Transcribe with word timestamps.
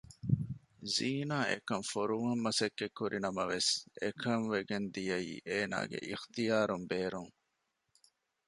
ޒީނާ 0.95 1.37
އެކަން 1.51 1.85
ފޮރުވަން 1.91 2.41
މަސައްކަތް 2.45 2.95
ކުރި 2.97 3.19
ނަމަވެސް 3.25 3.71
އެކަންވެގެން 4.01 4.87
ދިޔައީ 4.93 5.31
އޭނަގެ 5.49 5.99
އިޙްތިޔާރުން 6.07 6.85
ބޭރުން 6.91 7.31